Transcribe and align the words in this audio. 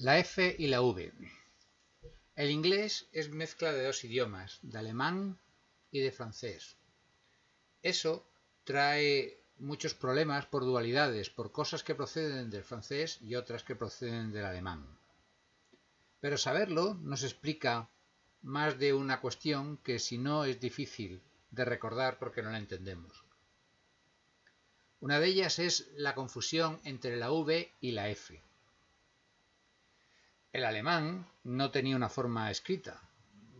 La 0.00 0.20
F 0.20 0.54
y 0.56 0.68
la 0.68 0.80
V. 0.80 1.12
El 2.36 2.50
inglés 2.52 3.08
es 3.10 3.30
mezcla 3.30 3.72
de 3.72 3.82
dos 3.82 4.04
idiomas, 4.04 4.60
de 4.62 4.78
alemán 4.78 5.40
y 5.90 5.98
de 5.98 6.12
francés. 6.12 6.76
Eso 7.82 8.24
trae 8.62 9.42
muchos 9.58 9.94
problemas 9.94 10.46
por 10.46 10.62
dualidades, 10.62 11.30
por 11.30 11.50
cosas 11.50 11.82
que 11.82 11.96
proceden 11.96 12.48
del 12.48 12.62
francés 12.62 13.18
y 13.22 13.34
otras 13.34 13.64
que 13.64 13.74
proceden 13.74 14.30
del 14.30 14.44
alemán. 14.44 14.86
Pero 16.20 16.38
saberlo 16.38 16.94
nos 16.94 17.24
explica 17.24 17.90
más 18.40 18.78
de 18.78 18.92
una 18.92 19.20
cuestión 19.20 19.78
que 19.78 19.98
si 19.98 20.16
no 20.16 20.44
es 20.44 20.60
difícil 20.60 21.20
de 21.50 21.64
recordar 21.64 22.20
porque 22.20 22.40
no 22.40 22.52
la 22.52 22.58
entendemos. 22.58 23.24
Una 25.00 25.18
de 25.18 25.26
ellas 25.26 25.58
es 25.58 25.90
la 25.96 26.14
confusión 26.14 26.80
entre 26.84 27.16
la 27.16 27.32
V 27.32 27.74
y 27.80 27.90
la 27.90 28.10
F. 28.10 28.40
El 30.58 30.64
alemán 30.64 31.24
no 31.44 31.70
tenía 31.70 31.94
una 31.94 32.08
forma 32.08 32.50
escrita, 32.50 33.00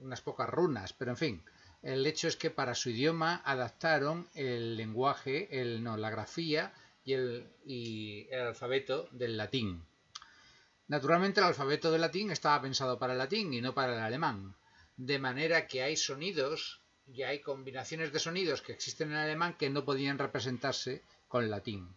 unas 0.00 0.22
pocas 0.22 0.48
runas, 0.48 0.94
pero 0.94 1.10
en 1.10 1.18
fin, 1.18 1.44
el 1.82 2.06
hecho 2.06 2.26
es 2.26 2.36
que 2.36 2.48
para 2.48 2.74
su 2.74 2.88
idioma 2.88 3.42
adaptaron 3.44 4.30
el 4.32 4.78
lenguaje, 4.78 5.60
el, 5.60 5.84
la 5.84 6.08
grafía 6.08 6.72
y 7.04 7.12
el, 7.12 7.52
y 7.66 8.26
el 8.30 8.40
alfabeto 8.40 9.10
del 9.12 9.36
latín. 9.36 9.84
Naturalmente 10.88 11.40
el 11.40 11.48
alfabeto 11.48 11.92
del 11.92 12.00
latín 12.00 12.30
estaba 12.30 12.62
pensado 12.62 12.98
para 12.98 13.12
el 13.12 13.18
latín 13.18 13.52
y 13.52 13.60
no 13.60 13.74
para 13.74 13.92
el 13.92 14.02
alemán, 14.02 14.56
de 14.96 15.18
manera 15.18 15.66
que 15.66 15.82
hay 15.82 15.98
sonidos 15.98 16.80
y 17.06 17.24
hay 17.24 17.42
combinaciones 17.42 18.10
de 18.10 18.20
sonidos 18.20 18.62
que 18.62 18.72
existen 18.72 19.10
en 19.10 19.18
alemán 19.18 19.58
que 19.58 19.68
no 19.68 19.84
podían 19.84 20.16
representarse 20.16 21.02
con 21.28 21.44
el 21.44 21.50
latín. 21.50 21.94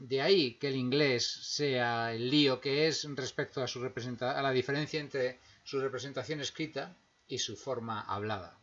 De 0.00 0.22
ahí 0.22 0.54
que 0.54 0.68
el 0.68 0.76
inglés 0.76 1.26
sea 1.26 2.14
el 2.14 2.30
lío 2.30 2.58
que 2.58 2.88
es 2.88 3.04
respecto 3.16 3.62
a, 3.62 3.68
su 3.68 3.84
a 3.84 4.42
la 4.42 4.50
diferencia 4.50 4.98
entre 4.98 5.38
su 5.62 5.78
representación 5.78 6.40
escrita 6.40 6.96
y 7.28 7.36
su 7.36 7.54
forma 7.54 8.00
hablada. 8.00 8.58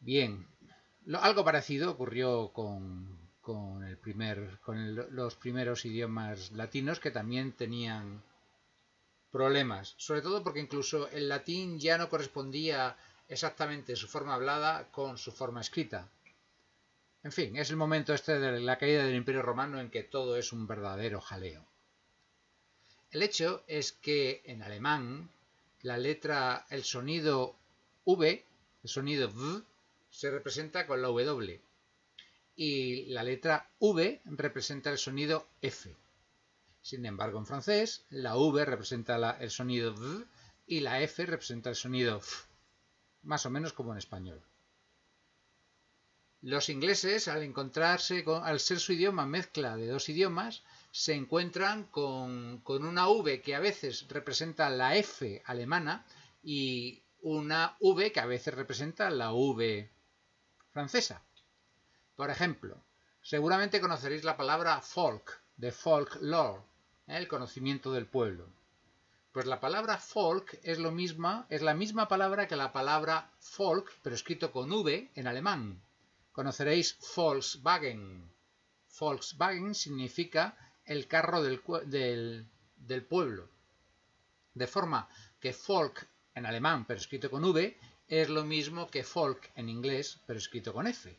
Bien, 0.00 0.48
algo 1.20 1.44
parecido 1.44 1.90
ocurrió 1.90 2.50
con, 2.54 3.84
el 3.86 3.98
primer, 3.98 4.58
con 4.60 5.14
los 5.14 5.36
primeros 5.36 5.84
idiomas 5.84 6.50
latinos 6.52 6.98
que 6.98 7.10
también 7.10 7.52
tenían 7.52 8.22
problemas, 9.30 9.94
sobre 9.98 10.22
todo 10.22 10.42
porque 10.42 10.60
incluso 10.60 11.10
el 11.10 11.28
latín 11.28 11.78
ya 11.78 11.98
no 11.98 12.08
correspondía 12.08 12.96
exactamente 13.28 13.96
su 13.96 14.08
forma 14.08 14.32
hablada 14.32 14.90
con 14.90 15.18
su 15.18 15.30
forma 15.30 15.60
escrita. 15.60 16.08
En 17.24 17.30
fin, 17.30 17.56
es 17.56 17.70
el 17.70 17.76
momento 17.76 18.14
este 18.14 18.38
de 18.40 18.60
la 18.60 18.78
caída 18.78 19.04
del 19.04 19.14
Imperio 19.14 19.42
Romano 19.42 19.80
en 19.80 19.90
que 19.90 20.02
todo 20.02 20.36
es 20.36 20.52
un 20.52 20.66
verdadero 20.66 21.20
jaleo. 21.20 21.64
El 23.12 23.22
hecho 23.22 23.62
es 23.68 23.92
que 23.92 24.42
en 24.44 24.62
alemán 24.62 25.30
la 25.82 25.98
letra, 25.98 26.66
el 26.70 26.82
sonido 26.82 27.56
V, 28.04 28.44
el 28.82 28.88
sonido 28.88 29.28
V, 29.28 29.62
se 30.10 30.30
representa 30.30 30.86
con 30.86 31.00
la 31.00 31.08
W 31.08 31.60
y 32.56 33.06
la 33.06 33.22
letra 33.22 33.70
V 33.78 34.20
representa 34.24 34.90
el 34.90 34.98
sonido 34.98 35.46
F. 35.60 35.94
Sin 36.80 37.06
embargo, 37.06 37.38
en 37.38 37.46
francés, 37.46 38.04
la 38.10 38.36
V 38.36 38.64
representa 38.64 39.38
el 39.38 39.50
sonido 39.50 39.94
V 39.94 40.24
y 40.66 40.80
la 40.80 41.00
F 41.02 41.24
representa 41.24 41.70
el 41.70 41.76
sonido 41.76 42.18
F, 42.18 42.46
más 43.22 43.46
o 43.46 43.50
menos 43.50 43.72
como 43.72 43.92
en 43.92 43.98
español. 43.98 44.42
Los 46.42 46.68
ingleses, 46.70 47.28
al 47.28 47.44
encontrarse, 47.44 48.24
con, 48.24 48.42
al 48.42 48.58
ser 48.58 48.80
su 48.80 48.94
idioma 48.94 49.26
mezcla 49.26 49.76
de 49.76 49.86
dos 49.86 50.08
idiomas, 50.08 50.64
se 50.90 51.14
encuentran 51.14 51.84
con, 51.84 52.60
una 52.66 53.08
V 53.08 53.40
que 53.40 53.54
a 53.54 53.60
veces 53.60 54.08
representa 54.08 54.68
la 54.68 54.96
F 54.96 55.40
alemana 55.46 56.04
y 56.42 57.00
una 57.20 57.76
V 57.78 58.10
que 58.10 58.18
a 58.18 58.26
veces 58.26 58.54
representa 58.54 59.08
la 59.10 59.32
V 59.32 59.88
francesa. 60.72 61.22
Por 62.16 62.28
ejemplo, 62.28 62.82
seguramente 63.20 63.80
conoceréis 63.80 64.24
la 64.24 64.36
palabra 64.36 64.80
folk, 64.80 65.40
de 65.56 65.70
folklore, 65.70 66.60
¿eh? 67.06 67.18
el 67.18 67.28
conocimiento 67.28 67.92
del 67.92 68.06
pueblo. 68.06 68.48
Pues 69.30 69.46
la 69.46 69.60
palabra 69.60 69.96
folk 69.96 70.58
es, 70.64 70.80
lo 70.80 70.92
es 71.48 71.62
la 71.62 71.74
misma 71.74 72.08
palabra 72.08 72.48
que 72.48 72.56
la 72.56 72.72
palabra 72.72 73.30
folk, 73.38 73.92
pero 74.02 74.16
escrito 74.16 74.50
con 74.50 74.72
V 74.72 75.12
en 75.14 75.26
alemán 75.28 75.80
conoceréis 76.32 76.98
Volkswagen. 77.14 78.30
Volkswagen 78.98 79.74
significa 79.74 80.56
el 80.84 81.06
carro 81.06 81.42
del, 81.42 81.60
pueblo. 83.08 83.48
De 84.54 84.66
forma 84.66 85.08
que 85.40 85.52
folk 85.52 86.06
en 86.34 86.46
alemán, 86.46 86.84
pero 86.86 87.00
escrito 87.00 87.30
con 87.30 87.44
V, 87.44 87.78
es 88.08 88.28
lo 88.28 88.44
mismo 88.44 88.88
que 88.88 89.04
folk 89.04 89.50
en 89.54 89.68
inglés, 89.68 90.18
pero 90.26 90.38
escrito 90.38 90.72
con 90.72 90.86
F. 90.86 91.16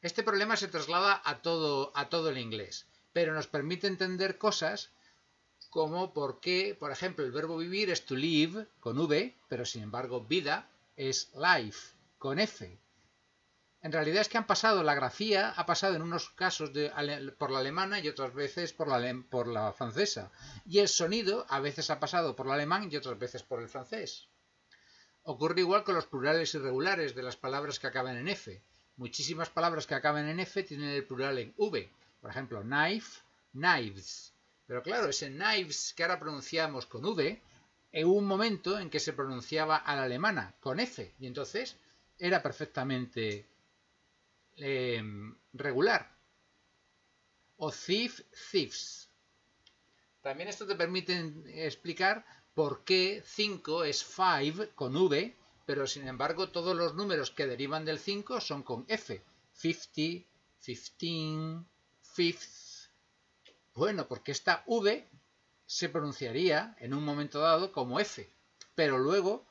Este 0.00 0.22
problema 0.22 0.56
se 0.56 0.68
traslada 0.68 1.20
a 1.24 1.40
todo, 1.40 1.92
a 1.94 2.08
todo 2.08 2.28
el 2.30 2.38
inglés, 2.38 2.86
pero 3.12 3.34
nos 3.34 3.46
permite 3.46 3.86
entender 3.86 4.38
cosas 4.38 4.90
como 5.70 6.12
por 6.12 6.40
qué, 6.40 6.76
por 6.78 6.92
ejemplo, 6.92 7.24
el 7.24 7.32
verbo 7.32 7.56
vivir 7.56 7.90
es 7.90 8.04
to 8.04 8.14
live 8.14 8.66
con 8.80 8.98
V, 8.98 9.34
pero 9.48 9.64
sin 9.64 9.82
embargo 9.82 10.20
vida 10.20 10.70
es 10.96 11.32
life 11.34 11.94
con 12.18 12.38
F. 12.38 12.78
En 13.84 13.92
realidad 13.92 14.22
es 14.22 14.30
que 14.30 14.38
han 14.38 14.46
pasado, 14.46 14.82
la 14.82 14.94
grafía 14.94 15.50
ha 15.50 15.66
pasado 15.66 15.94
en 15.94 16.00
unos 16.00 16.30
casos 16.30 16.70
por 17.36 17.50
la 17.50 17.58
alemana 17.58 18.00
y 18.00 18.08
otras 18.08 18.32
veces 18.32 18.72
por 18.72 18.88
la, 18.88 19.22
por 19.28 19.46
la 19.46 19.74
francesa. 19.74 20.32
Y 20.64 20.78
el 20.78 20.88
sonido 20.88 21.44
a 21.50 21.60
veces 21.60 21.90
ha 21.90 22.00
pasado 22.00 22.34
por 22.34 22.46
el 22.46 22.52
alemán 22.52 22.88
y 22.90 22.96
otras 22.96 23.18
veces 23.18 23.42
por 23.42 23.60
el 23.60 23.68
francés. 23.68 24.26
Ocurre 25.24 25.60
igual 25.60 25.84
con 25.84 25.96
los 25.96 26.06
plurales 26.06 26.54
irregulares 26.54 27.14
de 27.14 27.24
las 27.24 27.36
palabras 27.36 27.78
que 27.78 27.86
acaban 27.86 28.16
en 28.16 28.28
F. 28.28 28.58
Muchísimas 28.96 29.50
palabras 29.50 29.86
que 29.86 29.94
acaban 29.94 30.30
en 30.30 30.40
F 30.40 30.62
tienen 30.62 30.88
el 30.88 31.04
plural 31.04 31.38
en 31.38 31.52
V. 31.58 31.90
Por 32.22 32.30
ejemplo, 32.30 32.62
knife, 32.62 33.20
knives. 33.52 34.32
Pero 34.66 34.82
claro, 34.82 35.10
ese 35.10 35.28
knives 35.28 35.92
que 35.94 36.04
ahora 36.04 36.18
pronunciamos 36.18 36.86
con 36.86 37.04
V, 37.04 37.38
hubo 38.02 38.14
un 38.14 38.26
momento 38.26 38.78
en 38.78 38.88
que 38.88 38.98
se 38.98 39.12
pronunciaba 39.12 39.76
a 39.76 39.94
la 39.94 40.04
alemana 40.04 40.54
con 40.60 40.80
F. 40.80 41.12
Y 41.20 41.26
entonces 41.26 41.76
era 42.18 42.42
perfectamente 42.42 43.46
Em, 44.56 45.36
regular. 45.52 46.16
O 47.56 47.70
thief, 47.70 48.20
thieves. 48.50 49.08
También 50.22 50.48
esto 50.48 50.66
te 50.66 50.74
permite 50.74 51.66
explicar 51.66 52.24
por 52.54 52.84
qué 52.84 53.22
5 53.24 53.84
es 53.84 54.04
5 54.04 54.74
con 54.74 54.96
V, 54.96 55.36
pero 55.66 55.86
sin 55.86 56.06
embargo 56.08 56.50
todos 56.50 56.76
los 56.76 56.94
números 56.94 57.30
que 57.30 57.46
derivan 57.46 57.84
del 57.84 57.98
5 57.98 58.40
son 58.40 58.62
con 58.62 58.84
F. 58.88 59.22
50, 59.52 60.26
15, 60.96 61.64
fifth. 62.00 62.90
Bueno, 63.74 64.06
porque 64.06 64.32
esta 64.32 64.62
V 64.66 65.08
se 65.66 65.88
pronunciaría 65.88 66.76
en 66.78 66.94
un 66.94 67.04
momento 67.04 67.40
dado 67.40 67.72
como 67.72 67.98
F, 67.98 68.30
pero 68.74 68.98
luego 68.98 69.46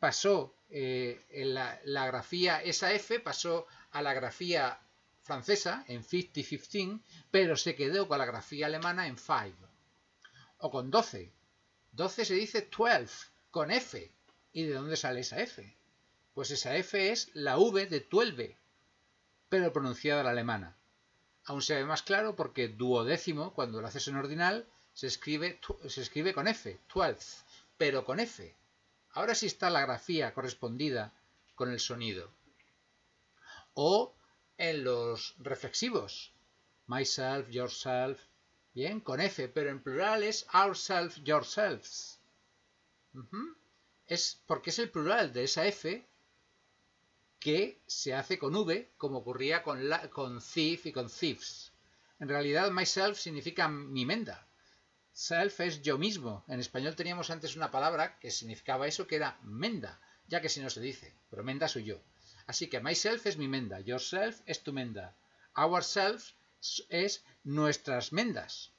pasó 0.00 0.56
eh, 0.68 1.24
la, 1.30 1.80
la, 1.84 2.06
grafía, 2.06 2.60
esa 2.62 2.92
F 2.92 3.20
pasó 3.20 3.66
a 3.96 4.02
la 4.02 4.12
grafía 4.12 4.78
francesa 5.22 5.82
en 5.88 6.04
50-15, 6.04 7.00
pero 7.30 7.56
se 7.56 7.74
quedó 7.74 8.06
con 8.06 8.18
la 8.18 8.26
grafía 8.26 8.66
alemana 8.66 9.06
en 9.06 9.16
5. 9.16 9.56
O 10.58 10.70
con 10.70 10.90
12. 10.90 11.32
12 11.92 12.24
se 12.26 12.34
dice 12.34 12.68
12, 12.76 13.28
con 13.50 13.70
F. 13.70 14.12
¿Y 14.52 14.64
de 14.64 14.74
dónde 14.74 14.96
sale 14.96 15.20
esa 15.20 15.40
F? 15.40 15.74
Pues 16.34 16.50
esa 16.50 16.76
F 16.76 17.10
es 17.10 17.30
la 17.34 17.56
V 17.56 17.86
de 17.86 18.00
12, 18.00 18.54
pero 19.48 19.72
pronunciada 19.72 20.22
la 20.22 20.30
alemana. 20.30 20.76
Aún 21.46 21.62
se 21.62 21.76
ve 21.76 21.86
más 21.86 22.02
claro 22.02 22.36
porque 22.36 22.68
duodécimo, 22.68 23.54
cuando 23.54 23.80
lo 23.80 23.86
haces 23.86 24.08
en 24.08 24.16
ordinal, 24.16 24.66
se 24.92 25.06
escribe, 25.06 25.58
se 25.88 26.02
escribe 26.02 26.34
con 26.34 26.48
F, 26.48 26.78
12, 26.94 27.44
pero 27.78 28.04
con 28.04 28.20
F. 28.20 28.54
Ahora 29.12 29.34
sí 29.34 29.46
está 29.46 29.70
la 29.70 29.80
grafía 29.80 30.34
correspondida 30.34 31.14
con 31.54 31.70
el 31.72 31.80
sonido 31.80 32.30
o 33.76 34.14
en 34.56 34.84
los 34.84 35.34
reflexivos. 35.38 36.32
Myself, 36.86 37.50
yourself, 37.50 38.18
bien, 38.72 39.00
con 39.00 39.20
F, 39.20 39.48
pero 39.48 39.70
en 39.70 39.82
plural 39.82 40.22
es 40.22 40.46
ourself, 40.54 41.18
yourselves. 41.22 42.18
Es 44.06 44.40
porque 44.46 44.70
es 44.70 44.78
el 44.78 44.90
plural 44.90 45.32
de 45.32 45.44
esa 45.44 45.66
F 45.66 46.06
que 47.38 47.82
se 47.86 48.14
hace 48.14 48.38
con 48.38 48.56
V, 48.56 48.92
como 48.96 49.18
ocurría 49.18 49.62
con, 49.62 49.80
con 50.10 50.40
thief 50.40 50.86
y 50.86 50.92
con 50.92 51.08
thieves. 51.08 51.72
En 52.18 52.28
realidad, 52.28 52.70
myself 52.70 53.18
significa 53.18 53.68
mi 53.68 54.06
menda. 54.06 54.46
Self 55.12 55.60
es 55.60 55.82
yo 55.82 55.98
mismo. 55.98 56.44
En 56.48 56.60
español 56.60 56.96
teníamos 56.96 57.28
antes 57.30 57.56
una 57.56 57.70
palabra 57.70 58.18
que 58.18 58.30
significaba 58.30 58.86
eso, 58.86 59.06
que 59.06 59.16
era 59.16 59.38
menda, 59.42 60.00
ya 60.28 60.40
que 60.40 60.48
si 60.48 60.60
no 60.60 60.70
se 60.70 60.80
dice, 60.80 61.14
pero 61.28 61.44
menda 61.44 61.68
soy 61.68 61.84
yo. 61.84 62.00
Así 62.46 62.68
que 62.68 62.80
myself 62.80 63.26
es 63.26 63.36
mi 63.36 63.48
menda, 63.48 63.80
yourself 63.80 64.40
es 64.46 64.62
tu 64.62 64.72
menda, 64.72 65.16
ourself 65.54 66.32
es 66.88 67.24
nuestras 67.44 68.12
mendas. 68.12 68.72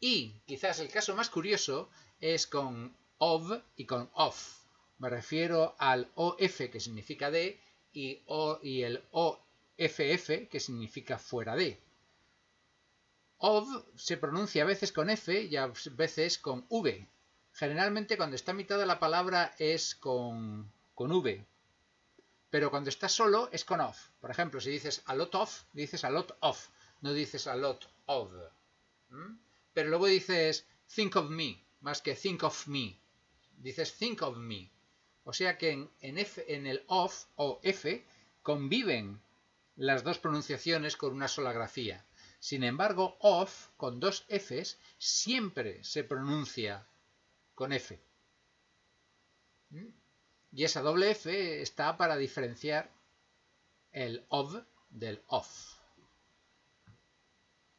Y 0.00 0.40
quizás 0.46 0.80
el 0.80 0.88
caso 0.88 1.14
más 1.14 1.30
curioso 1.30 1.90
es 2.20 2.46
con 2.46 2.96
of 3.18 3.62
y 3.76 3.86
con 3.86 4.10
off. 4.14 4.60
Me 4.98 5.10
refiero 5.10 5.74
al 5.78 6.10
OF 6.14 6.70
que 6.70 6.80
significa 6.80 7.30
de 7.30 7.60
y, 7.92 8.22
o, 8.26 8.58
y 8.62 8.82
el 8.82 9.02
OFF 9.10 10.48
que 10.50 10.60
significa 10.60 11.18
fuera 11.18 11.54
de. 11.54 11.80
Of 13.38 13.68
se 13.96 14.16
pronuncia 14.16 14.62
a 14.62 14.66
veces 14.66 14.92
con 14.92 15.10
F 15.10 15.42
y 15.42 15.56
a 15.56 15.70
veces 15.92 16.38
con 16.38 16.64
V. 16.70 17.06
Generalmente 17.52 18.16
cuando 18.16 18.36
está 18.36 18.52
a 18.52 18.54
mitad 18.54 18.78
de 18.78 18.86
la 18.86 18.98
palabra 18.98 19.54
es 19.58 19.94
con, 19.94 20.72
con 20.94 21.12
V. 21.12 21.44
Pero 22.56 22.70
cuando 22.70 22.88
está 22.88 23.06
solo 23.06 23.50
es 23.52 23.66
con 23.66 23.82
off. 23.82 24.08
Por 24.18 24.30
ejemplo, 24.30 24.62
si 24.62 24.70
dices 24.70 25.02
a 25.04 25.14
lot 25.14 25.34
of, 25.34 25.64
dices 25.74 26.04
a 26.04 26.10
lot 26.10 26.38
of, 26.40 26.68
no 27.02 27.12
dices 27.12 27.46
a 27.46 27.54
lot 27.54 27.84
of. 28.06 28.32
Pero 29.74 29.90
luego 29.90 30.06
dices 30.06 30.64
think 30.86 31.16
of 31.16 31.28
me, 31.28 31.62
más 31.82 32.00
que 32.00 32.14
think 32.14 32.44
of 32.44 32.66
me. 32.66 32.98
Dices 33.58 33.92
think 33.98 34.22
of 34.22 34.38
me. 34.38 34.70
O 35.24 35.34
sea 35.34 35.58
que 35.58 35.70
en, 36.00 36.66
el 36.66 36.82
of 36.86 37.26
o 37.34 37.60
F 37.62 38.02
conviven 38.42 39.20
las 39.76 40.02
dos 40.02 40.16
pronunciaciones 40.16 40.96
con 40.96 41.12
una 41.12 41.28
sola 41.28 41.52
grafía. 41.52 42.06
Sin 42.40 42.64
embargo, 42.64 43.18
of 43.20 43.68
con 43.76 44.00
dos 44.00 44.24
Fs 44.30 44.78
siempre 44.96 45.84
se 45.84 46.04
pronuncia 46.04 46.86
con 47.54 47.74
F. 47.74 48.00
¿Mm? 49.68 50.05
Y 50.56 50.64
esa 50.64 50.80
doble 50.80 51.10
F 51.10 51.60
está 51.60 51.98
para 51.98 52.16
diferenciar 52.16 52.90
el 53.92 54.24
of 54.30 54.56
del 54.88 55.22
off. 55.26 55.75